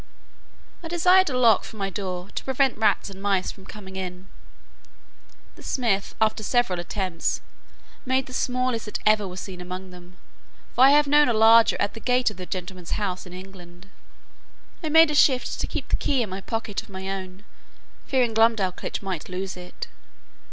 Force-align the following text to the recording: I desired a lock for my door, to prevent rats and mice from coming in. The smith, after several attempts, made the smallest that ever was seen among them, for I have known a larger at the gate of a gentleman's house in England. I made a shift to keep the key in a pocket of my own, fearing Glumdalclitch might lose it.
I 0.81 0.87
desired 0.87 1.29
a 1.29 1.37
lock 1.37 1.63
for 1.63 1.77
my 1.77 1.91
door, 1.91 2.29
to 2.33 2.43
prevent 2.43 2.75
rats 2.79 3.11
and 3.11 3.21
mice 3.21 3.51
from 3.51 3.67
coming 3.67 3.97
in. 3.97 4.29
The 5.55 5.61
smith, 5.61 6.15
after 6.19 6.41
several 6.41 6.79
attempts, 6.79 7.39
made 8.03 8.25
the 8.25 8.33
smallest 8.33 8.85
that 8.85 8.97
ever 9.05 9.27
was 9.27 9.39
seen 9.41 9.61
among 9.61 9.91
them, 9.91 10.17
for 10.73 10.85
I 10.85 10.89
have 10.89 11.05
known 11.05 11.29
a 11.29 11.33
larger 11.33 11.77
at 11.79 11.93
the 11.93 11.99
gate 11.99 12.31
of 12.31 12.39
a 12.39 12.47
gentleman's 12.47 12.93
house 12.97 13.27
in 13.27 13.33
England. 13.33 13.89
I 14.83 14.89
made 14.89 15.11
a 15.11 15.13
shift 15.13 15.59
to 15.59 15.67
keep 15.67 15.89
the 15.89 15.95
key 15.97 16.23
in 16.23 16.33
a 16.33 16.41
pocket 16.41 16.81
of 16.81 16.89
my 16.89 17.07
own, 17.07 17.45
fearing 18.07 18.33
Glumdalclitch 18.33 19.03
might 19.03 19.29
lose 19.29 19.55
it. 19.55 19.87